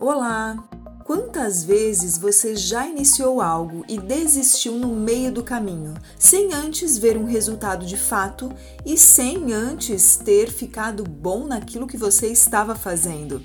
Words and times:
Olá! 0.00 0.56
Quantas 1.02 1.64
vezes 1.64 2.16
você 2.16 2.54
já 2.54 2.86
iniciou 2.86 3.40
algo 3.40 3.84
e 3.88 3.98
desistiu 3.98 4.74
no 4.74 4.94
meio 4.94 5.32
do 5.32 5.42
caminho, 5.42 5.94
sem 6.16 6.54
antes 6.54 6.96
ver 6.96 7.16
um 7.16 7.24
resultado 7.24 7.84
de 7.84 7.96
fato 7.96 8.48
e 8.86 8.96
sem 8.96 9.52
antes 9.52 10.16
ter 10.16 10.52
ficado 10.52 11.02
bom 11.02 11.48
naquilo 11.48 11.88
que 11.88 11.96
você 11.96 12.28
estava 12.28 12.76
fazendo? 12.76 13.42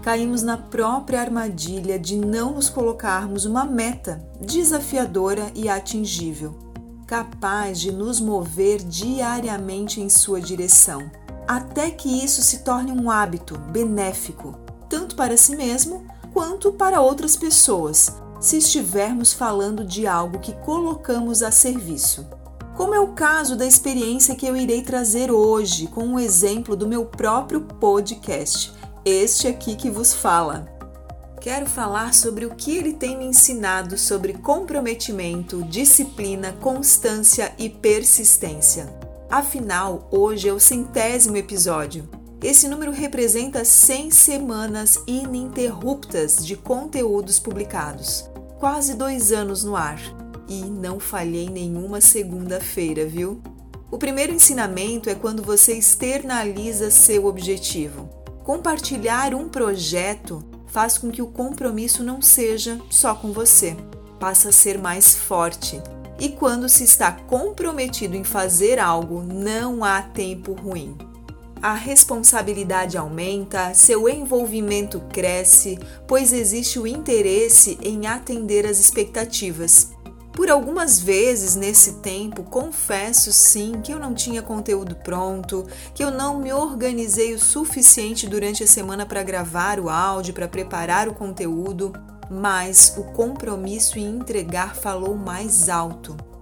Caímos 0.00 0.44
na 0.44 0.56
própria 0.56 1.20
armadilha 1.20 1.98
de 1.98 2.14
não 2.14 2.54
nos 2.54 2.70
colocarmos 2.70 3.44
uma 3.44 3.64
meta 3.64 4.24
desafiadora 4.40 5.50
e 5.56 5.68
atingível, 5.68 6.56
capaz 7.04 7.80
de 7.80 7.90
nos 7.90 8.20
mover 8.20 8.78
diariamente 8.78 10.00
em 10.00 10.08
sua 10.08 10.40
direção, 10.40 11.10
até 11.48 11.90
que 11.90 12.24
isso 12.24 12.42
se 12.42 12.58
torne 12.58 12.92
um 12.92 13.10
hábito 13.10 13.58
benéfico 13.58 14.65
tanto 14.88 15.16
para 15.16 15.36
si 15.36 15.56
mesmo 15.56 16.06
quanto 16.32 16.72
para 16.72 17.00
outras 17.00 17.36
pessoas, 17.36 18.12
se 18.40 18.58
estivermos 18.58 19.32
falando 19.32 19.84
de 19.84 20.06
algo 20.06 20.38
que 20.38 20.52
colocamos 20.52 21.42
a 21.42 21.50
serviço. 21.50 22.26
Como 22.76 22.94
é 22.94 23.00
o 23.00 23.14
caso 23.14 23.56
da 23.56 23.66
experiência 23.66 24.34
que 24.34 24.46
eu 24.46 24.54
irei 24.54 24.82
trazer 24.82 25.30
hoje 25.30 25.86
com 25.86 26.04
um 26.04 26.18
exemplo 26.18 26.76
do 26.76 26.86
meu 26.86 27.06
próprio 27.06 27.62
podcast, 27.62 28.70
este 29.02 29.48
aqui 29.48 29.76
que 29.76 29.90
vos 29.90 30.12
fala. 30.12 30.66
Quero 31.40 31.64
falar 31.64 32.12
sobre 32.12 32.44
o 32.44 32.54
que 32.54 32.76
ele 32.76 32.92
tem 32.92 33.16
me 33.16 33.24
ensinado 33.24 33.96
sobre 33.96 34.34
comprometimento, 34.34 35.62
disciplina, 35.62 36.52
constância 36.60 37.54
e 37.56 37.70
persistência. 37.70 38.92
Afinal, 39.30 40.06
hoje 40.10 40.48
é 40.48 40.52
o 40.52 40.60
centésimo 40.60 41.36
episódio 41.36 42.08
esse 42.42 42.68
número 42.68 42.92
representa 42.92 43.64
100 43.64 44.10
semanas 44.10 45.02
ininterruptas 45.06 46.44
de 46.44 46.54
conteúdos 46.54 47.38
publicados, 47.38 48.28
quase 48.58 48.94
dois 48.94 49.32
anos 49.32 49.64
no 49.64 49.74
ar. 49.74 49.98
E 50.48 50.60
não 50.60 51.00
falhei 51.00 51.48
nenhuma 51.48 52.00
segunda-feira, 52.00 53.06
viu? 53.06 53.40
O 53.90 53.96
primeiro 53.98 54.32
ensinamento 54.32 55.08
é 55.08 55.14
quando 55.14 55.42
você 55.42 55.72
externaliza 55.74 56.90
seu 56.90 57.24
objetivo. 57.26 58.08
Compartilhar 58.44 59.34
um 59.34 59.48
projeto 59.48 60.44
faz 60.66 60.98
com 60.98 61.10
que 61.10 61.22
o 61.22 61.26
compromisso 61.26 62.04
não 62.04 62.20
seja 62.20 62.78
só 62.90 63.14
com 63.14 63.32
você, 63.32 63.74
passa 64.20 64.50
a 64.50 64.52
ser 64.52 64.78
mais 64.78 65.14
forte. 65.14 65.82
E 66.20 66.28
quando 66.28 66.68
se 66.68 66.84
está 66.84 67.10
comprometido 67.10 68.14
em 68.14 68.24
fazer 68.24 68.78
algo, 68.78 69.22
não 69.22 69.82
há 69.82 70.02
tempo 70.02 70.52
ruim 70.52 70.96
a 71.62 71.72
responsabilidade 71.72 72.98
aumenta, 72.98 73.72
seu 73.74 74.08
envolvimento 74.08 75.00
cresce, 75.12 75.78
pois 76.06 76.32
existe 76.32 76.78
o 76.78 76.86
interesse 76.86 77.78
em 77.82 78.06
atender 78.06 78.66
às 78.66 78.78
expectativas. 78.78 79.90
Por 80.32 80.50
algumas 80.50 81.00
vezes 81.00 81.56
nesse 81.56 81.94
tempo, 81.94 82.42
confesso 82.42 83.32
sim 83.32 83.80
que 83.82 83.90
eu 83.90 83.98
não 83.98 84.12
tinha 84.12 84.42
conteúdo 84.42 84.94
pronto, 84.96 85.66
que 85.94 86.04
eu 86.04 86.10
não 86.10 86.38
me 86.38 86.52
organizei 86.52 87.32
o 87.32 87.38
suficiente 87.38 88.26
durante 88.26 88.62
a 88.62 88.66
semana 88.66 89.06
para 89.06 89.22
gravar 89.22 89.80
o 89.80 89.88
áudio, 89.88 90.34
para 90.34 90.46
preparar 90.46 91.08
o 91.08 91.14
conteúdo, 91.14 91.90
mas 92.30 92.94
o 92.98 93.04
compromisso 93.14 93.98
em 93.98 94.14
entregar 94.14 94.76
falou 94.76 95.16
mais 95.16 95.70
alto. 95.70 96.35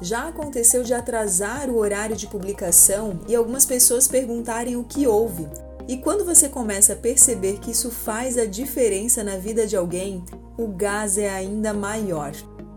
Já 0.00 0.28
aconteceu 0.28 0.82
de 0.82 0.92
atrasar 0.92 1.70
o 1.70 1.78
horário 1.78 2.14
de 2.14 2.26
publicação 2.26 3.20
e 3.26 3.34
algumas 3.34 3.64
pessoas 3.64 4.06
perguntarem 4.06 4.76
o 4.76 4.84
que 4.84 5.06
houve. 5.06 5.48
E 5.88 5.96
quando 5.96 6.24
você 6.24 6.48
começa 6.48 6.92
a 6.92 6.96
perceber 6.96 7.60
que 7.60 7.70
isso 7.70 7.90
faz 7.90 8.36
a 8.36 8.44
diferença 8.44 9.24
na 9.24 9.36
vida 9.38 9.66
de 9.66 9.76
alguém, 9.76 10.22
o 10.58 10.66
gás 10.66 11.16
é 11.16 11.30
ainda 11.30 11.72
maior. 11.72 12.32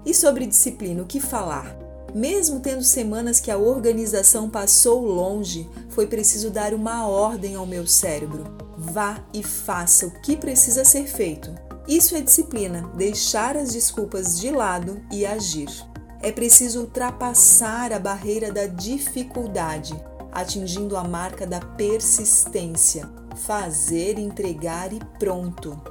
E 0.06 0.14
sobre 0.14 0.46
disciplina, 0.46 1.02
o 1.02 1.06
que 1.06 1.20
falar? 1.20 1.76
Mesmo 2.16 2.60
tendo 2.60 2.84
semanas 2.84 3.40
que 3.40 3.52
a 3.52 3.58
organização 3.58 4.50
passou 4.50 5.06
longe, 5.06 5.68
foi 5.90 6.08
preciso 6.08 6.50
dar 6.50 6.74
uma 6.74 7.06
ordem 7.08 7.56
ao 7.56 7.66
meu 7.66 7.86
cérebro. 7.86 8.46
Vá 8.78 9.20
e 9.34 9.44
faça 9.44 10.08
o 10.08 10.22
que 10.22 10.38
precisa 10.38 10.86
ser 10.86 11.06
feito. 11.06 11.54
Isso 11.88 12.16
é 12.16 12.22
disciplina, 12.22 12.90
deixar 12.96 13.58
as 13.58 13.74
desculpas 13.74 14.40
de 14.40 14.52
lado 14.52 15.02
e 15.12 15.26
agir 15.26 15.89
é 16.22 16.32
preciso 16.32 16.82
ultrapassar 16.82 17.94
a 17.94 18.00
barreira 18.00 18.52
da 18.52 18.66
dificuldade, 18.66 19.94
atingindo 20.32 20.98
a 20.98 21.04
marca 21.04 21.46
da 21.48 21.60
persistência, 21.60 23.10
fazer, 23.36 24.20
entregar 24.20 24.92
e 24.92 25.00
pronto. 25.18 25.82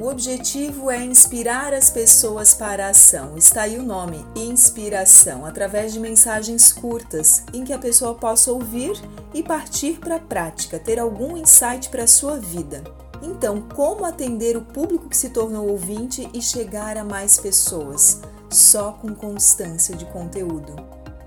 O 0.00 0.08
objetivo 0.08 0.90
é 0.90 1.04
inspirar 1.04 1.74
as 1.74 1.90
pessoas 1.90 2.54
para 2.54 2.86
a 2.86 2.90
ação. 2.90 3.36
Está 3.36 3.62
aí 3.62 3.78
o 3.78 3.82
nome, 3.82 4.24
inspiração, 4.34 5.44
através 5.44 5.92
de 5.92 6.00
mensagens 6.00 6.72
curtas 6.72 7.44
em 7.52 7.64
que 7.64 7.72
a 7.74 7.78
pessoa 7.78 8.14
possa 8.14 8.50
ouvir 8.50 8.92
e 9.34 9.42
partir 9.42 9.98
para 9.98 10.16
a 10.16 10.20
prática, 10.20 10.78
ter 10.78 10.98
algum 10.98 11.36
insight 11.36 11.90
para 11.90 12.04
a 12.04 12.06
sua 12.06 12.38
vida. 12.38 12.82
Então, 13.20 13.60
como 13.60 14.06
atender 14.06 14.56
o 14.56 14.62
público 14.62 15.06
que 15.06 15.16
se 15.16 15.28
tornou 15.28 15.68
ouvinte 15.68 16.26
e 16.32 16.40
chegar 16.40 16.96
a 16.96 17.04
mais 17.04 17.38
pessoas? 17.38 18.22
Só 18.50 18.92
com 18.92 19.14
constância 19.14 19.96
de 19.96 20.04
conteúdo. 20.06 20.74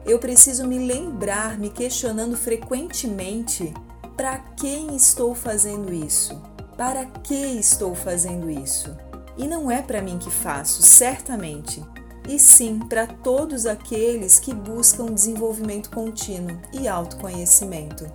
Eu 0.05 0.19
preciso 0.19 0.67
me 0.67 0.77
lembrar, 0.79 1.57
me 1.57 1.69
questionando 1.69 2.35
frequentemente: 2.35 3.73
para 4.17 4.37
quem 4.37 4.95
estou 4.95 5.33
fazendo 5.33 5.93
isso? 5.93 6.41
Para 6.77 7.05
que 7.05 7.33
estou 7.35 7.95
fazendo 7.95 8.49
isso? 8.49 8.95
E 9.37 9.47
não 9.47 9.71
é 9.71 9.81
para 9.81 10.01
mim 10.01 10.19
que 10.19 10.29
faço, 10.29 10.83
certamente, 10.83 11.83
e 12.27 12.37
sim 12.37 12.79
para 12.79 13.07
todos 13.07 13.65
aqueles 13.65 14.39
que 14.39 14.53
buscam 14.53 15.05
desenvolvimento 15.05 15.89
contínuo 15.89 16.59
e 16.71 16.87
autoconhecimento. 16.87 18.05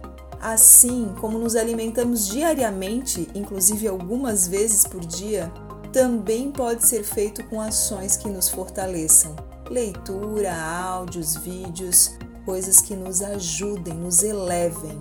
Assim 0.41 1.13
como 1.21 1.39
nos 1.39 1.57
alimentamos 1.57 2.29
diariamente, 2.29 3.29
inclusive 3.35 3.89
algumas 3.89 4.47
vezes 4.47 4.85
por 4.85 5.05
dia, 5.05 5.53
também 5.93 6.51
pode 6.51 6.87
ser 6.87 7.03
feito 7.03 7.43
com 7.45 7.61
ações 7.61 8.17
que 8.17 8.29
nos 8.29 8.49
fortaleçam. 8.49 9.35
Leitura, 9.71 10.55
áudios, 10.55 11.37
vídeos, 11.37 12.17
coisas 12.45 12.81
que 12.81 12.95
nos 12.95 13.21
ajudem, 13.23 13.95
nos 13.95 14.23
elevem. 14.23 15.01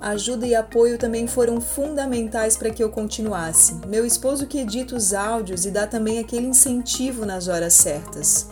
Ajuda 0.00 0.46
e 0.46 0.54
apoio 0.54 0.98
também 0.98 1.26
foram 1.26 1.60
fundamentais 1.60 2.56
para 2.56 2.70
que 2.70 2.82
eu 2.82 2.90
continuasse. 2.90 3.74
Meu 3.86 4.04
esposo 4.04 4.46
que 4.46 4.58
edita 4.58 4.94
os 4.94 5.14
áudios 5.14 5.64
e 5.64 5.70
dá 5.70 5.86
também 5.86 6.18
aquele 6.18 6.46
incentivo 6.46 7.24
nas 7.24 7.48
horas 7.48 7.74
certas. 7.74 8.48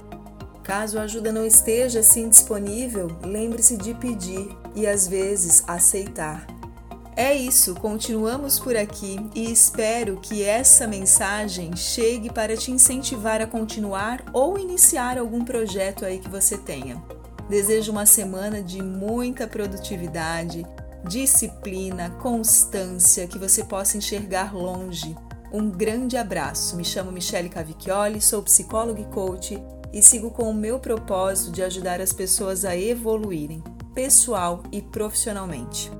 Caso 0.62 0.98
a 0.98 1.02
ajuda 1.02 1.32
não 1.32 1.44
esteja 1.44 2.00
assim 2.00 2.28
disponível, 2.28 3.08
lembre-se 3.22 3.76
de 3.76 3.92
pedir 3.94 4.48
e 4.74 4.86
às 4.86 5.08
vezes 5.08 5.64
aceitar. 5.66 6.46
É 7.14 7.34
isso, 7.34 7.74
continuamos 7.74 8.58
por 8.58 8.74
aqui 8.74 9.18
e 9.34 9.52
espero 9.52 10.18
que 10.18 10.42
essa 10.42 10.86
mensagem 10.86 11.76
chegue 11.76 12.32
para 12.32 12.56
te 12.56 12.70
incentivar 12.70 13.42
a 13.42 13.46
continuar 13.46 14.24
ou 14.32 14.58
iniciar 14.58 15.18
algum 15.18 15.44
projeto 15.44 16.06
aí 16.06 16.18
que 16.18 16.30
você 16.30 16.56
tenha. 16.56 17.02
Desejo 17.50 17.92
uma 17.92 18.06
semana 18.06 18.62
de 18.62 18.82
muita 18.82 19.46
produtividade, 19.46 20.64
disciplina, 21.06 22.08
constância, 22.22 23.26
que 23.26 23.38
você 23.38 23.62
possa 23.62 23.98
enxergar 23.98 24.54
longe. 24.54 25.14
Um 25.52 25.68
grande 25.68 26.16
abraço. 26.16 26.76
Me 26.76 26.84
chamo 26.84 27.12
Michele 27.12 27.50
Cavicchioli, 27.50 28.22
sou 28.22 28.42
psicóloga 28.42 29.02
e 29.02 29.04
coach 29.04 29.62
e 29.92 30.02
sigo 30.02 30.30
com 30.30 30.48
o 30.48 30.54
meu 30.54 30.78
propósito 30.78 31.52
de 31.52 31.62
ajudar 31.62 32.00
as 32.00 32.14
pessoas 32.14 32.64
a 32.64 32.74
evoluírem, 32.74 33.62
pessoal 33.94 34.62
e 34.72 34.80
profissionalmente. 34.80 35.90